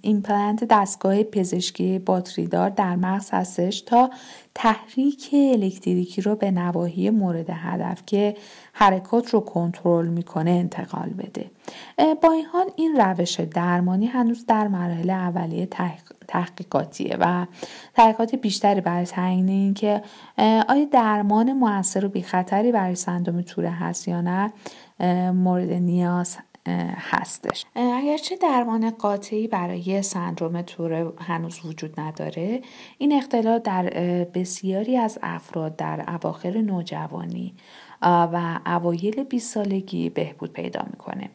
ایمپلنت 0.01 0.63
دستگاه 0.63 1.23
پزشکی 1.23 1.99
باتریدار 1.99 2.69
در 2.69 2.95
مغز 2.95 3.29
هستش 3.31 3.81
تا 3.81 4.09
تحریک 4.55 5.29
الکتریکی 5.33 6.21
رو 6.21 6.35
به 6.35 6.51
نواحی 6.51 7.09
مورد 7.09 7.49
هدف 7.49 8.03
که 8.05 8.35
حرکات 8.73 9.29
رو 9.29 9.39
کنترل 9.39 10.07
می‌کنه 10.07 10.51
انتقال 10.51 11.09
بده. 11.09 11.45
با 12.21 12.31
این 12.31 12.45
حال 12.45 12.65
این 12.75 12.95
روش 12.95 13.39
درمانی 13.39 14.05
هنوز 14.05 14.45
در 14.45 14.67
مراحل 14.67 15.09
اولیه 15.09 15.67
تحقیقاتیه 16.27 17.17
و 17.19 17.45
تحقیقات 17.93 18.35
بیشتری 18.35 18.81
برای 18.81 19.05
تعیین 19.05 19.49
این 19.49 19.73
که 19.73 20.01
آیا 20.67 20.85
درمان 20.91 21.53
موثر 21.53 22.05
و 22.05 22.09
بی 22.09 22.21
خطری 22.21 22.71
برای 22.71 22.95
سندوم 22.95 23.41
توره 23.41 23.69
هست 23.69 24.07
یا 24.07 24.21
نه؟ 24.21 24.53
مورد 25.33 25.71
نیاز 25.71 26.37
هستش. 26.95 27.65
اگرچه 27.75 28.35
درمان 28.35 28.89
قاطعی 28.89 29.47
برای 29.47 30.01
سندروم 30.01 30.61
توره 30.61 31.11
هنوز 31.19 31.65
وجود 31.65 31.99
نداره 31.99 32.61
این 32.97 33.13
اختلال 33.13 33.59
در 33.59 33.83
بسیاری 34.33 34.97
از 34.97 35.19
افراد 35.23 35.75
در 35.75 36.05
اواخر 36.07 36.57
نوجوانی 36.57 37.53
و 38.01 38.59
اوایل 38.65 39.23
20 39.23 39.53
سالگی 39.53 40.09
بهبود 40.09 40.53
پیدا 40.53 40.81
می‌کنه. 40.91 41.29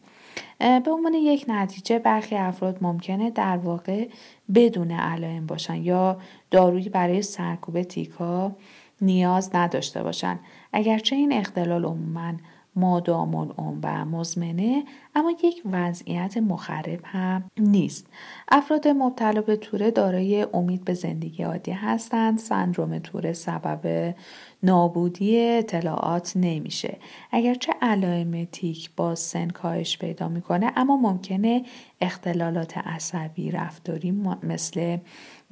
به 0.59 0.91
عنوان 0.91 1.13
یک 1.13 1.45
نتیجه 1.47 1.99
برخی 1.99 2.35
افراد 2.35 2.77
ممکنه 2.81 3.29
در 3.29 3.57
واقع 3.57 4.07
بدون 4.55 4.91
علائم 4.91 5.45
باشن 5.45 5.75
یا 5.75 6.17
دارویی 6.51 6.89
برای 6.89 7.21
سرکوب 7.21 7.81
تیکا 7.83 8.55
نیاز 9.01 9.55
نداشته 9.55 10.03
باشن. 10.03 10.39
اگرچه 10.73 11.15
این 11.15 11.33
اختلال 11.33 11.85
عموما 11.85 12.33
مادام 12.79 13.35
العمر 13.35 14.03
مزمنه 14.03 14.83
اما 15.15 15.31
یک 15.43 15.61
وضعیت 15.71 16.37
مخرب 16.37 16.99
هم 17.03 17.43
نیست. 17.57 18.07
افراد 18.49 18.87
مبتلا 18.87 19.41
به 19.41 19.55
توره 19.55 19.91
دارای 19.91 20.47
امید 20.53 20.85
به 20.85 20.93
زندگی 20.93 21.43
عادی 21.43 21.71
هستند. 21.71 22.39
سندروم 22.39 22.99
توره 22.99 23.33
سبب 23.33 24.15
نابودی 24.63 25.39
اطلاعات 25.39 26.33
نمیشه. 26.35 26.97
اگرچه 27.31 27.73
علائم 27.81 28.47
تیک 28.51 28.89
با 28.95 29.15
سن 29.15 29.47
کاهش 29.47 29.97
پیدا 29.97 30.29
می‌کنه 30.29 30.71
اما 30.75 30.97
ممکنه 30.97 31.63
اختلالات 32.01 32.77
عصبی 32.77 33.51
رفتاری 33.51 34.11
مثل 34.43 34.97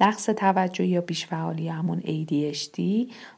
نقص 0.00 0.26
توجه 0.26 0.86
یا 0.86 1.00
بیشفعالی 1.00 1.68
همون 1.68 2.00
ADHD 2.00 2.80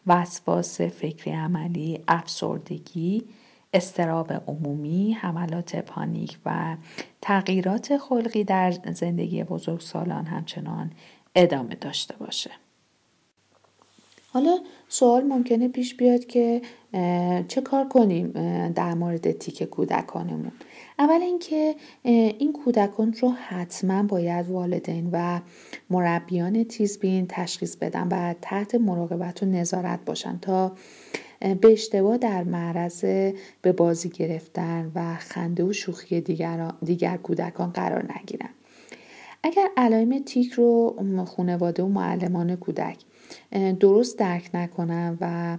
وسواس 0.07 0.81
فکری 0.81 1.33
عملی 1.33 2.01
افسردگی 2.09 3.25
استراب 3.73 4.33
عمومی، 4.33 5.13
حملات 5.13 5.77
پانیک 5.77 6.39
و 6.47 6.77
تغییرات 7.23 7.97
خلقی 7.97 8.45
در 8.45 8.71
زندگی 8.93 9.45
بزرگسالان 9.45 10.25
همچنان 10.25 10.91
ادامه 11.35 11.75
داشته 11.75 12.17
باشه. 12.17 12.51
حالا 14.33 14.59
سوال 14.89 15.23
ممکنه 15.25 15.69
پیش 15.69 15.95
بیاد 15.95 16.25
که 16.25 16.63
چه 17.49 17.61
کار 17.61 17.89
کنیم 17.89 18.33
در 18.69 18.95
مورد 18.95 19.33
تیک 19.33 19.63
کودکانمون 19.63 20.53
اول 20.99 21.23
اینکه 21.23 21.75
این 22.03 22.53
کودکان 22.53 23.13
رو 23.13 23.31
حتما 23.31 24.03
باید 24.03 24.51
والدین 24.51 25.09
و 25.13 25.41
مربیان 25.91 26.65
تیزبین 26.65 27.27
تشخیص 27.29 27.77
بدن 27.77 28.09
و 28.09 28.35
تحت 28.43 28.75
مراقبت 28.75 29.43
و 29.43 29.47
نظارت 29.47 30.05
باشن 30.05 30.39
تا 30.39 30.73
به 31.41 31.73
اشتباه 31.73 32.19
در 32.19 32.45
معرض 32.45 33.01
به 33.63 33.73
بازی 33.77 34.09
گرفتن 34.09 34.93
و 34.95 35.15
خنده 35.15 35.65
و 35.65 35.73
شوخی 35.73 36.21
دیگر, 36.21 36.73
دیگر 36.85 37.17
کودکان 37.17 37.71
قرار 37.71 38.13
نگیرن. 38.19 38.51
اگر 39.43 39.69
علائم 39.77 40.19
تیک 40.19 40.53
رو 40.53 40.97
خانواده 41.37 41.83
و 41.83 41.89
معلمان 41.89 42.57
کودک 42.57 42.97
درست 43.81 44.19
درک 44.19 44.51
نکنن 44.55 45.19
و 45.21 45.57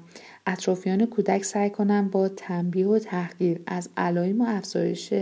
اطرافیان 0.48 1.06
کودک 1.06 1.44
سعی 1.44 1.70
کنن 1.70 2.08
با 2.08 2.30
تنبیه 2.30 2.88
و 2.88 3.00
تحقیر 3.00 3.60
از 3.66 3.90
علائم 3.98 4.42
و 4.42 4.46
افزایش 4.48 5.14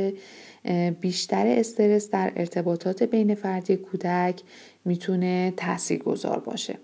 بیشتر 1.01 1.47
استرس 1.47 2.09
در 2.09 2.31
ارتباطات 2.35 3.03
بین 3.03 3.35
فردی 3.35 3.77
کودک 3.77 4.41
می‌تونه 4.85 5.53
تاثیر 5.57 6.03
گذار 6.03 6.39
باشه. 6.39 6.77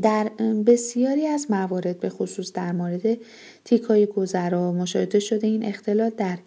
در 0.00 0.24
بسیاری 0.66 1.26
از 1.26 1.46
موارد 1.50 2.00
به 2.00 2.08
خصوص 2.08 2.52
در 2.52 2.72
مورد 2.72 3.18
تیکای 3.64 4.06
گذرا 4.06 4.72
مشاهده 4.72 5.20
شده 5.20 5.46
این 5.46 5.64
اختلال 5.64 6.10
در 6.10 6.38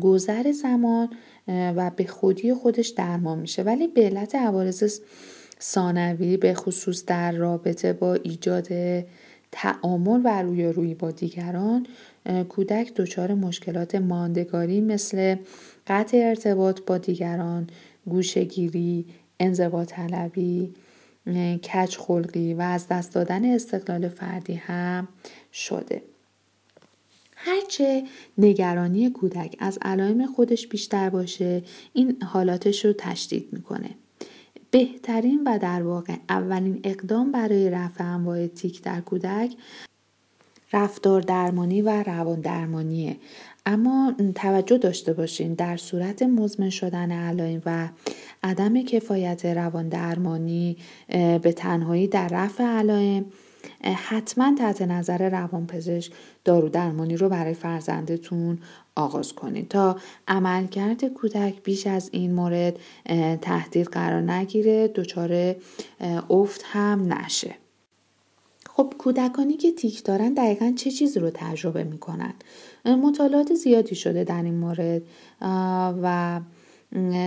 گذر 0.00 0.52
زمان 0.52 1.08
و 1.48 1.90
به 1.96 2.06
خودی 2.06 2.54
خودش 2.54 2.88
درمان 2.88 3.38
میشه. 3.38 3.62
ولی 3.62 3.88
به 3.88 4.04
علت 4.04 4.34
عوارض 4.34 5.00
ثانوی 5.60 6.36
به 6.36 6.54
خصوص 6.54 7.04
در 7.04 7.32
رابطه 7.32 7.92
با 7.92 8.14
ایجاد 8.14 8.68
تعامل 9.52 10.20
و 10.24 10.42
رویارویی 10.42 10.94
با 10.94 11.10
دیگران 11.10 11.86
کودک 12.48 12.94
دچار 12.94 13.34
مشکلات 13.34 13.94
ماندگاری 13.94 14.80
مثل 14.80 15.36
قطع 15.86 16.16
ارتباط 16.16 16.80
با 16.86 16.98
دیگران 16.98 17.66
گوشگیری 18.06 19.06
انزوا 19.40 19.84
طلبی 19.84 20.74
کج 21.56 21.96
خلقی 21.96 22.54
و 22.54 22.60
از 22.60 22.88
دست 22.88 23.14
دادن 23.14 23.44
استقلال 23.44 24.08
فردی 24.08 24.54
هم 24.54 25.08
شده. 25.52 26.02
هرچه 27.36 28.04
نگرانی 28.38 29.10
کودک 29.10 29.56
از 29.58 29.78
علائم 29.82 30.26
خودش 30.26 30.66
بیشتر 30.66 31.10
باشه 31.10 31.62
این 31.92 32.22
حالاتش 32.22 32.84
رو 32.84 32.92
تشدید 32.92 33.48
می‌کنه. 33.52 33.90
بهترین 34.70 35.42
و 35.46 35.58
در 35.58 35.82
واقع 35.82 36.16
اولین 36.28 36.80
اقدام 36.84 37.32
برای 37.32 37.70
رفع 37.70 38.04
انواع 38.04 38.46
تیک 38.46 38.82
در 38.82 39.00
کودک 39.00 39.56
رفتار 40.72 41.20
درمانی 41.20 41.82
و 41.82 42.02
روان 42.02 42.40
درمانیه. 42.40 43.16
اما 43.66 44.14
توجه 44.34 44.78
داشته 44.78 45.12
باشین 45.12 45.54
در 45.54 45.76
صورت 45.76 46.22
مزمن 46.22 46.70
شدن 46.70 47.12
علائم 47.12 47.62
و 47.66 47.88
عدم 48.42 48.82
کفایت 48.82 49.46
روان 49.46 49.88
درمانی 49.88 50.76
به 51.42 51.52
تنهایی 51.56 52.06
در 52.06 52.28
رفع 52.28 52.64
علائم 52.64 53.24
حتما 53.94 54.54
تحت 54.58 54.82
نظر 54.82 55.28
روانپزشک 55.28 56.12
دارو 56.44 56.68
درمانی 56.68 57.16
رو 57.16 57.28
برای 57.28 57.54
فرزندتون 57.54 58.58
آغاز 58.94 59.32
کنید 59.32 59.68
تا 59.68 59.96
عملکرد 60.28 61.04
کودک 61.04 61.62
بیش 61.62 61.86
از 61.86 62.10
این 62.12 62.34
مورد 62.34 62.78
تهدید 63.40 63.86
قرار 63.86 64.22
نگیره 64.22 64.88
دچار 64.88 65.54
افت 66.30 66.62
هم 66.64 67.12
نشه. 67.12 67.63
خب 68.76 68.94
کودکانی 68.98 69.56
که 69.56 69.72
تیک 69.72 70.04
دارن 70.04 70.34
دقیقا 70.34 70.72
چه 70.76 70.90
چیزی 70.90 71.20
رو 71.20 71.30
تجربه 71.34 71.84
می‌کنن؟ 71.84 72.34
مطالعات 72.84 73.54
زیادی 73.54 73.94
شده 73.94 74.24
در 74.24 74.42
این 74.42 74.54
مورد 74.54 75.02
و 76.02 76.40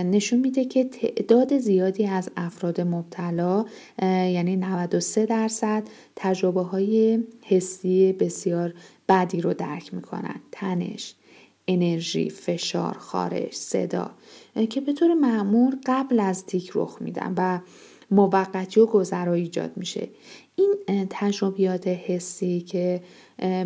نشون 0.04 0.38
میده 0.40 0.64
که 0.64 0.84
تعداد 0.84 1.58
زیادی 1.58 2.06
از 2.06 2.30
افراد 2.36 2.80
مبتلا 2.80 3.64
یعنی 4.02 4.56
93 4.56 5.26
درصد 5.26 5.82
تجربه 6.16 6.62
های 6.62 7.24
حسی 7.42 8.12
بسیار 8.12 8.74
بدی 9.08 9.40
رو 9.40 9.54
درک 9.54 9.94
می‌کنن. 9.94 10.40
تنش 10.52 11.14
انرژی، 11.68 12.30
فشار، 12.30 12.94
خارش، 12.98 13.54
صدا 13.54 14.10
که 14.70 14.80
به 14.80 14.92
طور 14.92 15.14
معمول 15.14 15.76
قبل 15.86 16.20
از 16.20 16.46
تیک 16.46 16.70
رخ 16.74 16.96
میدن 17.00 17.34
و 17.36 17.58
موقتی 18.10 18.80
و 18.80 18.86
گذرا 18.86 19.32
ایجاد 19.32 19.72
میشه. 19.76 20.08
این 20.56 21.06
تجربیات 21.10 21.86
حسی 21.88 22.60
که 22.60 23.02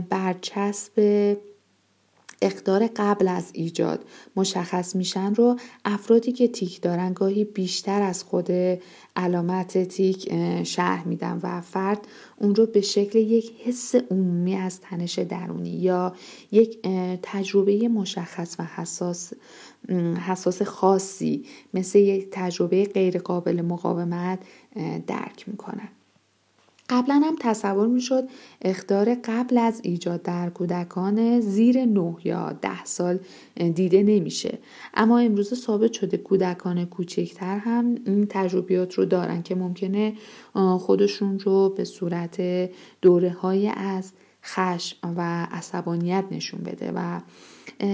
برچسب 0.09 0.93
اقدار 2.43 2.87
قبل 2.97 3.29
از 3.29 3.51
ایجاد 3.53 4.05
مشخص 4.37 4.97
میشن 4.97 5.35
رو 5.35 5.57
افرادی 5.85 6.33
که 6.33 6.49
تیک 6.49 6.81
دارن 6.81 7.13
گاهی 7.13 7.45
بیشتر 7.45 8.03
از 8.03 8.25
خود 8.25 8.49
علامت 9.17 9.89
تیک 9.89 10.35
شرح 10.65 11.09
میدن 11.09 11.41
و 11.43 11.61
فرد 11.61 12.07
اون 12.37 12.55
رو 12.55 12.67
به 12.67 12.81
شکل 12.81 13.19
یک 13.19 13.53
حس 13.65 13.95
عمومی 13.95 14.55
از 14.55 14.81
تنش 14.81 15.19
درونی 15.19 15.71
یا 15.71 16.15
یک 16.53 16.79
تجربه 17.23 17.89
مشخص 17.89 18.57
و 18.59 18.65
حساس 18.65 19.33
حساس 20.27 20.63
خاصی 20.63 21.45
مثل 21.75 21.99
یک 21.99 22.29
تجربه 22.31 22.85
غیر 22.85 23.19
قابل 23.19 23.63
مقاومت 23.63 24.39
درک 25.07 25.49
می‌کنن. 25.49 25.89
قبلا 26.89 27.23
هم 27.25 27.37
تصور 27.41 27.87
می‌شد 27.87 28.29
اختار 28.63 29.15
قبل 29.15 29.59
از 29.59 29.81
ایجاد 29.85 30.23
در 30.23 30.51
کودکان 30.51 31.41
زیر 31.41 31.85
9 31.85 32.17
یا 32.25 32.53
10 32.63 32.85
سال 32.85 33.19
دیده 33.75 34.03
نمیشه. 34.03 34.59
اما 34.95 35.19
امروز 35.19 35.55
ثابت 35.55 35.93
شده 35.93 36.17
کودکان 36.17 36.85
کوچکتر 36.85 37.59
هم 37.59 37.95
این 38.07 38.27
تجربیات 38.31 38.95
رو 38.95 39.05
دارن 39.05 39.43
که 39.43 39.55
ممکنه 39.55 40.13
خودشون 40.79 41.39
رو 41.39 41.69
به 41.69 41.85
صورت 41.85 42.41
دوره 43.03 43.31
های 43.31 43.69
از 43.69 44.13
خشم 44.45 44.97
و 45.17 45.47
عصبانیت 45.51 46.25
نشون 46.31 46.61
بده 46.61 46.93
و 46.95 47.21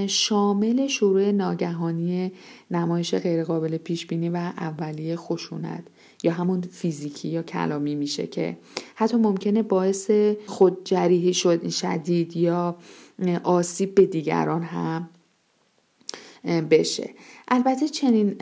شامل 0.07 0.87
شروع 0.87 1.31
ناگهانی 1.31 2.33
نمایش 2.71 3.15
غیرقابل 3.15 3.77
پیش 3.77 4.07
بینی 4.07 4.29
و 4.29 4.37
اولیه 4.37 5.17
خشونت. 5.17 5.85
یا 6.23 6.33
همون 6.33 6.61
فیزیکی 6.61 7.29
یا 7.29 7.43
کلامی 7.43 7.95
میشه 7.95 8.27
که 8.27 8.59
حتی 8.95 9.17
ممکنه 9.17 9.63
باعث 9.63 10.11
خودجریحی 10.47 11.35
شد 11.35 11.69
شدید 11.69 12.37
یا 12.37 12.77
آسیب 13.43 13.95
به 13.95 14.07
دیگران 14.07 14.63
هم 14.63 15.09
بشه. 16.71 17.11
البته 17.49 17.89
چنین 17.89 18.37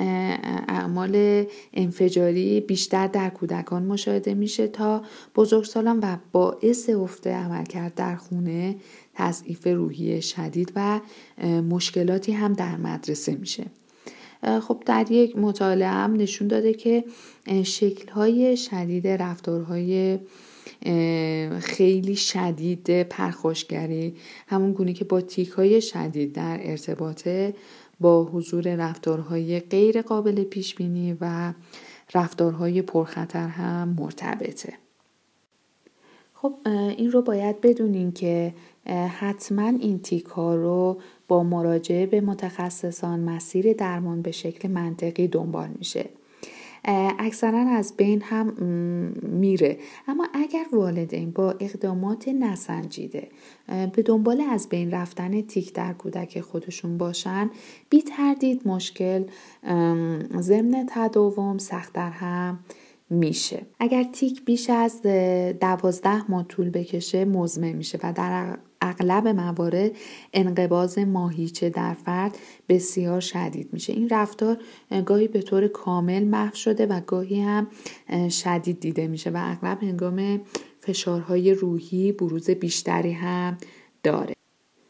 اعمال 0.69 1.45
انفجاری 1.75 2.61
بیشتر 2.61 3.07
در 3.07 3.31
کودکان 3.31 3.83
مشاهده 3.83 4.35
میشه 4.35 4.69
تا 4.69 5.03
بزرگسالان 5.35 5.99
و 5.99 6.17
باعث 6.33 6.91
افت 6.91 7.27
عملکرد 7.27 7.95
در 7.95 8.17
خونه 8.17 8.77
تضعیف 9.15 9.67
روحی 9.67 10.23
شدید 10.23 10.73
و 10.77 11.01
مشکلاتی 11.69 12.33
هم 12.33 12.53
در 12.53 12.77
مدرسه 12.77 13.35
میشه. 13.35 13.67
خب 14.47 14.83
در 14.87 15.13
یک 15.13 15.39
مطالعه 15.39 15.89
هم 15.89 16.13
نشون 16.13 16.49
داده 16.49 16.75
که 16.75 17.05
شکلهای 17.65 18.57
شدید 18.57 19.07
رفتارهای 19.09 20.19
خیلی 21.61 22.17
شدید 22.17 23.03
پرخوشگری 23.03 24.15
همون 24.47 24.73
گونه 24.73 24.93
که 24.93 25.05
با 25.05 25.21
تیک 25.21 25.49
های 25.49 25.81
شدید 25.81 26.33
در 26.33 26.59
ارتباطه 26.63 27.55
با 28.01 28.25
حضور 28.25 28.75
رفتارهای 28.75 29.61
غیر 29.61 30.03
قابل 30.03 30.45
پیش 30.45 30.75
بینی 30.75 31.17
و 31.21 31.53
رفتارهای 32.15 32.83
پرخطر 32.83 33.49
هم 33.49 33.97
مرتبطه. 33.99 34.73
خب 36.35 36.55
این 36.97 37.13
رو 37.13 37.23
باید 37.23 37.61
بدونین 37.61 38.13
که 38.13 38.55
حتما 39.19 39.69
این 39.69 39.99
تیک 39.99 40.25
ها 40.25 40.55
رو 40.55 41.01
با 41.29 41.43
مراجعه 41.43 42.07
به 42.07 42.21
متخصصان 42.21 43.21
مسیر 43.21 43.73
درمان 43.73 44.23
به 44.23 44.31
شکل 44.31 44.69
منطقی 44.69 45.29
دنبال 45.29 45.69
میشه. 45.79 46.09
اکثرا 47.19 47.59
از 47.59 47.95
بین 47.97 48.23
هم 48.23 48.49
میره. 49.23 49.79
اما 50.09 50.27
اگر 50.35 50.65
والدین 50.73 51.31
با 51.31 51.55
اقدامات 51.61 52.29
نسنجیده 52.29 53.29
به 53.67 54.03
دنبال 54.03 54.41
از 54.41 54.69
بین 54.69 54.91
رفتن 54.91 55.41
تیک 55.41 55.73
در 55.73 55.93
کودک 55.93 56.41
خودشون 56.41 56.99
باشن 56.99 57.51
بی 57.91 58.03
تردید 58.03 58.69
مشکل 58.69 59.25
ضمن 60.41 60.87
تداوم 60.89 61.59
سختتر 61.59 62.11
هم 62.11 62.59
میشه. 63.11 63.63
اگر 63.81 64.05
تیک 64.05 64.45
بیش 64.45 64.71
از 64.71 65.03
دوازده 65.61 66.31
ماه 66.31 66.47
طول 66.49 66.71
بکشه 66.71 67.25
مزمن 67.25 67.73
میشه 67.73 67.99
و 68.03 68.13
در 68.13 68.59
اغلب 68.89 69.29
موارد 69.29 69.91
انقباز 70.33 70.99
ماهیچه 70.99 71.71
در 71.71 71.95
فرد 71.95 72.39
بسیار 72.69 73.21
شدید 73.21 73.69
میشه. 73.73 73.93
این 73.93 74.09
رفتار 74.09 74.59
گاهی 75.07 75.29
به 75.29 75.43
طور 75.43 75.69
کامل 75.69 76.25
محو 76.25 76.55
شده 76.55 76.87
و 76.87 77.01
گاهی 77.07 77.41
هم 77.41 77.67
شدید 78.29 78.81
دیده 78.81 79.07
میشه 79.07 79.31
و 79.31 79.37
اغلب 79.41 79.83
هنگام 79.83 80.41
فشارهای 80.81 81.55
روحی 81.55 82.13
بروز 82.13 82.51
بیشتری 82.51 83.13
هم 83.13 83.59
داره. 84.03 84.35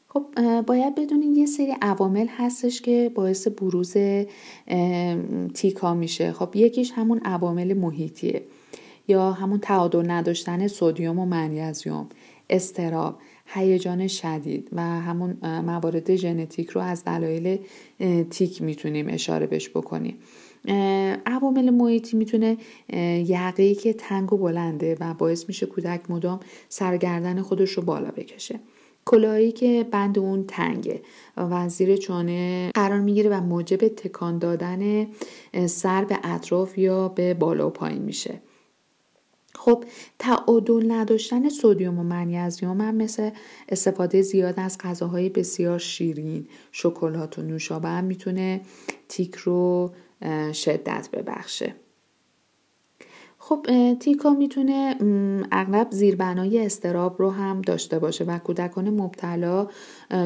خب 0.09 0.27
باید 0.61 0.95
بدونین 0.95 1.37
یه 1.37 1.47
سری 1.47 1.75
عوامل 1.83 2.27
هستش 2.31 2.81
که 2.81 3.11
باعث 3.15 3.49
بروز 3.49 3.95
تیکا 5.55 5.95
میشه. 5.95 6.33
خب 6.33 6.57
یکیش 6.57 6.93
همون 6.95 7.21
عوامل 7.25 7.75
محیطیه 7.75 8.43
یا 9.09 9.33
همون 9.33 9.59
تعادل 9.59 10.11
نداشتن 10.11 10.67
سودیوم 10.67 11.19
و 11.19 11.27
منیزیوم 11.27 12.09
استراب. 12.51 13.19
هیجان 13.47 14.07
شدید 14.07 14.69
و 14.73 14.83
همون 14.83 15.37
موارد 15.43 16.15
ژنتیک 16.17 16.71
رو 16.71 16.81
از 16.81 17.05
دلایل 17.05 17.59
تیک 18.31 18.63
می‌تونیم 18.63 19.07
اشاره 19.09 19.47
بش 19.47 19.71
بکنیم. 19.71 20.19
عوامل 21.27 21.71
محیطی 21.71 22.17
می‌تونه 22.17 22.57
یقهی 23.27 23.75
که 23.75 23.93
تنگ 23.93 24.33
و 24.33 24.37
بلنده 24.37 24.97
و 25.01 25.15
باعث 25.15 25.45
میشه 25.49 25.67
کودک 25.67 26.11
مدام 26.11 26.41
سرگردن 26.69 27.43
خودش 27.43 27.71
رو 27.71 27.83
بالا 27.83 28.11
بکشه. 28.11 28.61
کلاهی 29.05 29.53
که 29.53 29.87
بند 29.91 30.19
اون 30.19 30.45
تنگه 30.49 31.03
و 31.37 31.69
زیر 31.69 31.97
چانه 31.97 32.71
قرار 32.75 33.01
می‌گیره 33.01 33.31
و 33.31 33.41
موجب 33.41 33.89
تکان 33.89 34.39
دادن 34.39 35.07
سر 35.67 36.05
به 36.05 36.19
اطراف 36.25 36.79
یا 36.79 37.09
به 37.09 37.35
بالا 37.35 37.67
و 37.67 37.71
پایین 37.71 38.03
میشه. 38.03 38.41
خب 39.57 39.85
تعادل 40.19 40.93
نداشتن 40.93 41.49
سودیوم 41.49 41.99
و 41.99 42.03
منیزیم 42.03 42.81
هم 42.81 42.95
مثل 42.95 43.31
استفاده 43.69 44.23
زیاد 44.23 44.55
از 44.57 44.79
غذاهای 44.79 45.29
بسیار 45.29 45.79
شیرین 45.79 46.47
شکلات 46.73 47.39
و 47.39 47.43
نوشابه 47.43 47.89
هم 47.89 48.05
می‌تونه 48.05 48.61
تیک 49.09 49.35
رو 49.35 49.91
شدت 50.53 51.09
ببخشه. 51.13 51.75
خب 53.39 53.67
تیکا 54.01 54.31
می‌تونه 54.31 54.97
اغلب 55.53 55.91
زیربنای 55.91 56.67
استراب 56.67 57.17
رو 57.19 57.31
هم 57.31 57.61
داشته 57.61 57.99
باشه 57.99 58.25
و 58.25 58.39
کودکان 58.39 58.91
مبتلا 58.91 59.69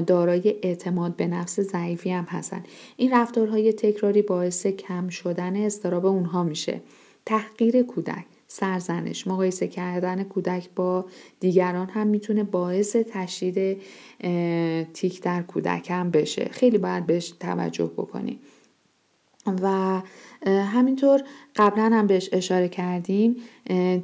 دارای 0.07 0.55
اعتماد 0.63 1.17
به 1.17 1.27
نفس 1.27 1.61
ضعیفی 1.61 2.11
هم 2.11 2.25
هستن. 2.25 2.63
این 2.97 3.15
رفتارهای 3.15 3.73
تکراری 3.73 4.23
باعث 4.23 4.67
کم 4.67 5.09
شدن 5.09 5.57
استراب 5.57 6.07
اونها 6.07 6.43
میشه. 6.43 6.81
تحقیر 7.27 7.83
کودک. 7.83 8.25
سرزنش 8.53 9.27
مقایسه 9.27 9.69
کردن 9.69 10.25
کودک 10.25 10.69
با 10.77 11.05
دیگران 11.41 11.89
هم 11.89 12.07
می‌تونه 12.07 12.45
باعث 12.45 12.97
تشدید 12.97 13.83
تیک 14.93 15.23
در 15.23 15.43
کودک 15.43 15.91
هم 15.91 16.11
بشه. 16.11 16.45
خیلی 16.45 16.79
باید 16.79 17.07
بهش 17.07 17.35
توجه 17.41 17.85
بکنیم 17.97 18.41
و 19.63 20.01
همینطور 20.47 21.23
قبلا 21.57 21.85
هم 21.85 22.07
بهش 22.07 22.29
اشاره 22.33 22.69
کردیم 22.69 23.37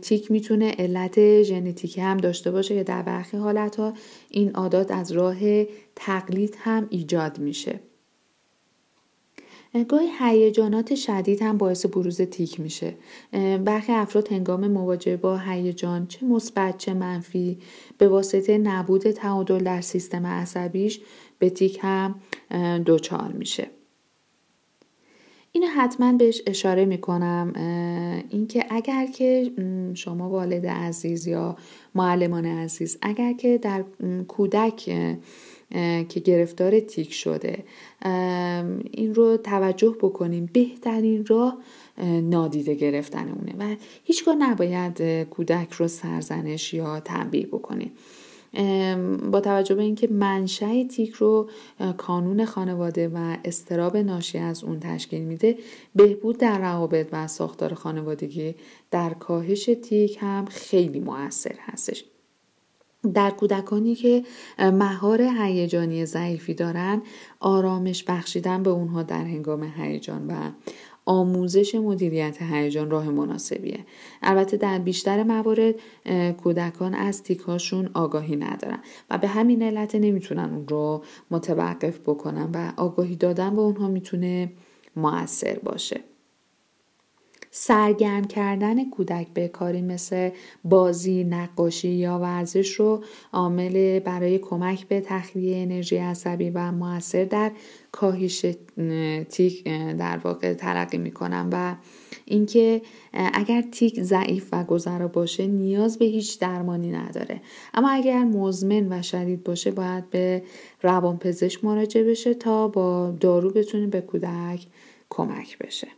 تیک 0.02 0.30
می‌تونه 0.30 0.70
علت 0.78 1.42
ژنتیکی 1.42 2.00
هم 2.00 2.16
داشته 2.16 2.50
باشه 2.50 2.74
که 2.74 2.84
در 2.84 3.02
برخی 3.02 3.36
حالت 3.36 3.76
ها 3.76 3.92
این 4.30 4.50
عادات 4.50 4.90
از 4.90 5.12
راه 5.12 5.64
تقلید 5.96 6.56
هم 6.58 6.86
ایجاد 6.90 7.38
میشه. 7.38 7.80
گاهی 9.84 10.08
هیجانات 10.18 10.94
شدید 10.94 11.42
هم 11.42 11.58
باعث 11.58 11.86
بروز 11.86 12.20
تیک 12.20 12.60
میشه. 12.60 12.94
برخی 13.64 13.92
افراد 13.92 14.32
هنگام 14.32 14.68
مواجهه 14.68 15.16
با 15.16 15.38
هیجان 15.38 16.06
چه 16.06 16.26
مثبت 16.26 16.78
چه 16.78 16.94
منفی 16.94 17.58
به 17.98 18.08
واسطه 18.08 18.58
نبود 18.58 19.10
تعادل 19.10 19.58
در 19.58 19.80
سیستم 19.80 20.26
عصبیش 20.26 21.00
به 21.38 21.50
تیک 21.50 21.78
هم 21.82 22.14
دچار 22.86 23.32
میشه. 23.32 23.70
اینو 25.52 25.66
حتما 25.66 26.12
بهش 26.12 26.42
اشاره 26.46 26.84
می‌کنم 26.84 27.52
اینکه 28.30 28.66
اگر 28.70 29.06
که 29.06 29.52
شما 29.94 30.30
والد 30.30 30.66
عزیز 30.66 31.26
یا 31.26 31.56
معلمان 31.94 32.46
عزیز 32.46 32.98
اگر 33.02 33.32
که 33.32 33.58
در 33.58 33.84
کودک 34.28 34.90
که 36.08 36.20
گرفتار 36.20 36.80
تیک 36.80 37.12
شده. 37.12 37.64
این 38.92 39.14
رو 39.14 39.36
توجه 39.36 39.96
بکنیم. 40.00 40.50
بهترین 40.52 41.26
راه 41.26 41.58
نادیده 42.22 42.74
گرفتن 42.74 43.28
اونه 43.28 43.54
و 43.58 43.76
هیچگاه 44.04 44.34
نباید 44.34 45.02
کودک 45.22 45.72
رو 45.72 45.88
سرزنش 45.88 46.74
یا 46.74 47.00
تنبیه 47.00 47.46
بکنیم 47.46 47.92
با 49.32 49.40
توجه 49.40 49.74
به 49.74 49.82
اینکه 49.82 50.08
منشأ 50.08 50.84
تیک 50.84 51.12
رو 51.12 51.50
کانون 51.96 52.44
خانواده 52.44 53.08
و 53.08 53.36
استراب 53.44 53.96
ناشی 53.96 54.38
از 54.38 54.64
اون 54.64 54.80
تشکیل 54.80 55.22
میده 55.22 55.58
بهبود 55.94 56.38
در 56.38 56.58
روابط 56.58 57.08
و 57.12 57.26
ساختار 57.26 57.74
خانوادگی 57.74 58.54
در 58.90 59.14
کاهش 59.14 59.70
تیک 59.82 60.18
هم 60.20 60.44
خیلی 60.44 61.00
موثر 61.00 61.54
هستش. 61.58 62.04
در 63.12 63.30
کودکانی 63.30 63.94
که 63.94 64.22
مهار 64.58 65.22
هیجانی 65.22 66.06
ضعیفی 66.06 66.54
دارند 66.54 67.02
آرامش 67.40 68.04
بخشیدن 68.04 68.62
به 68.62 68.70
اونها 68.70 69.02
در 69.02 69.24
هنگام 69.24 69.72
هیجان 69.76 70.26
و 70.26 70.34
آموزش 71.08 71.74
مدیریت 71.74 72.42
هیجان 72.42 72.90
راه 72.90 73.10
مناسبیه. 73.10 73.78
البته 74.22 74.56
در 74.56 74.78
بیشتر 74.78 75.22
موارد 75.22 75.74
کودکان 76.32 76.94
از 76.94 77.22
تیکاشون 77.22 77.90
آگاهی 77.94 78.36
ندارن 78.36 78.78
و 79.10 79.18
به 79.18 79.28
همین 79.28 79.62
علت 79.62 79.94
نمی‌تونن 79.94 80.54
اون 80.54 80.68
رو 80.68 81.02
متوقف 81.30 81.98
بکنن 81.98 82.50
و 82.54 82.72
آگاهی 82.76 83.16
دادن 83.16 83.56
به 83.56 83.62
اونها 83.62 83.88
می‌تونه 83.88 84.52
موثر 84.96 85.58
باشه. 85.58 86.00
سرگرم 87.58 88.24
کردن 88.24 88.90
کودک 88.90 89.26
به 89.34 89.48
کاری 89.48 89.82
مثل 89.82 90.30
بازی، 90.64 91.24
نقاشی 91.24 91.88
یا 91.88 92.18
ورزش 92.18 92.72
رو 92.72 93.04
عامل 93.32 93.98
برای 93.98 94.38
کمک 94.38 94.88
به 94.88 95.00
تخلیه 95.00 95.56
انرژی 95.56 95.96
عصبی 95.96 96.50
و 96.50 96.72
موثر 96.72 97.24
در 97.24 97.50
کاهش 97.92 98.46
تیک 99.30 99.64
در 99.98 100.20
واقع 100.24 100.54
ترقی 100.54 100.98
می‌کنم 100.98 101.48
و 101.52 101.74
اینکه 102.24 102.82
اگر 103.12 103.62
تیک 103.62 104.02
ضعیف 104.02 104.48
و 104.52 104.64
گذرا 104.64 105.08
باشه 105.08 105.46
نیاز 105.46 105.98
به 105.98 106.04
هیچ 106.04 106.38
درمانی 106.38 106.90
نداره. 106.90 107.40
اما 107.74 107.90
اگر 107.90 108.24
مزمن 108.24 108.92
و 108.92 109.02
شدید 109.02 109.44
باشه 109.44 109.70
باید 109.70 110.10
به 110.10 110.42
روانپزشک 110.82 111.64
مراجعه 111.64 112.04
بشه 112.04 112.34
تا 112.34 112.68
با 112.68 113.14
دارو 113.20 113.50
بتونه 113.50 113.86
به 113.86 114.00
کودک 114.00 114.66
کمک 115.10 115.58
بشه. 115.58 115.88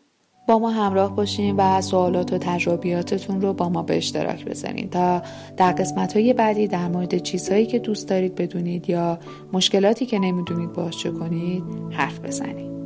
با 0.48 0.58
ما 0.58 0.70
همراه 0.70 1.16
باشین 1.16 1.56
و 1.56 1.80
سوالات 1.80 2.32
و 2.32 2.38
تجربیاتتون 2.38 3.40
رو 3.40 3.52
با 3.52 3.68
ما 3.68 3.82
به 3.82 3.96
اشتراک 3.96 4.44
بذارین. 4.44 4.90
تا 4.90 5.22
در 5.56 5.72
قسمت 5.72 6.16
های 6.16 6.32
بعدی 6.32 6.66
در 6.66 6.88
مورد 6.88 7.18
چیزهایی 7.18 7.66
که 7.66 7.78
دوست 7.78 8.08
دارید 8.08 8.34
بدونید 8.34 8.90
یا 8.90 9.18
مشکلاتی 9.52 10.06
که 10.06 10.18
نمی‌دونید 10.18 10.72
باش 10.72 11.06
کنید 11.06 11.62
حرف 11.90 12.20
بزنید. 12.20 12.77